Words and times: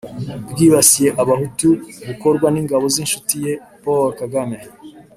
bwibasiye 0.51 1.09
abahutu 1.21 1.67
bukorwa 2.07 2.47
n'ingabo 2.51 2.85
z'incuti 2.93 3.35
ye 3.45 3.53
paul 3.81 4.09
kagame. 4.19 4.57